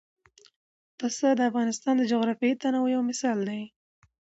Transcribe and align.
پسه 0.99 1.27
د 1.37 1.41
افغانستان 1.49 1.93
د 1.97 2.03
جغرافیوي 2.11 2.55
تنوع 2.63 2.99
مثال 3.09 3.37
دی. 3.49 3.61